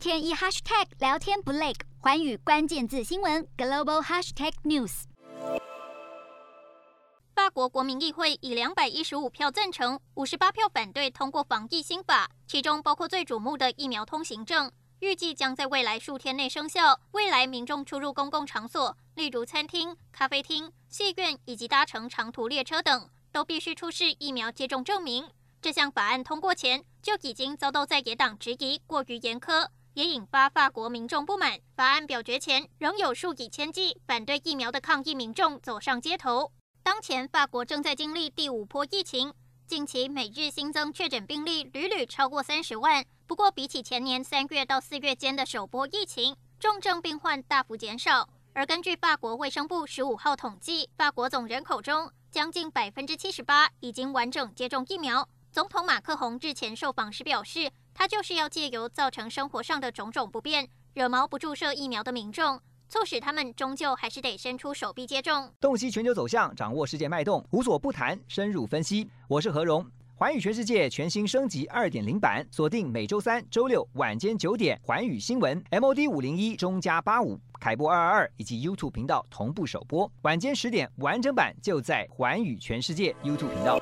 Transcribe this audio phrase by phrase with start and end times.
[0.00, 5.02] 天一 hashtag 聊天不累，寰宇关键字新闻 global hashtag news。
[7.34, 16.98] 法国国民议会以两百一十五票赞成、五十八票反对通过防疫新法，其中包括最瞩目的疫苗通行证，预计将在未来数天内生效。
[17.10, 25.28] 未来民众出入公共场所，例如餐厅、咖啡厅、戏院以及搭乘长途列车等，都必须出示疫苗接种证明。
[25.60, 31.58] 这项法案通过前就已经遭到在野党质疑过于严苛，也引发法国民众不满。
[31.76, 36.52] 法案表决前，仍有数以千计反对疫苗的抗议民众走上街头。
[36.82, 39.32] 当前，法国正在经历第五波疫情，
[39.66, 43.04] 近期每日新增确诊病例屡屡超过三十万。
[43.26, 48.28] 不过，比起前年三月到四月间的首波疫情，重症病患大幅减少。
[48.52, 55.28] 而根据法国卫生部十五号统计，法国总人口中将近百分之七十八已经完整接种疫苗。
[55.52, 65.52] 总统马克宏日前受访时表示，他就是要借由造成生活上的种种不便，惹毛不注射疫苗的民众，促使他们终究还是得伸出手臂接种。
[65.60, 69.08] 洞悉全球走向，掌握世界脉动，无所不谈，深入分析。
[69.28, 83.78] 我是何荣，环宇全世界全新升级二点零版，锁定每周三、周六晚间九点，环宇新闻 MOD 五零一中加八五凯播二二二以及 YouTube 频道同步首播，晚间十点完整版就在环宇全世界 YouTube 频道。